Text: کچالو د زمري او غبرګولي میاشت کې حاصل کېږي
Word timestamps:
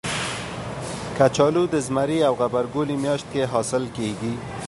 کچالو 1.17 1.63
د 1.73 1.75
زمري 1.87 2.19
او 2.27 2.33
غبرګولي 2.41 2.95
میاشت 3.03 3.25
کې 3.33 3.49
حاصل 3.53 3.83
کېږي 3.97 4.33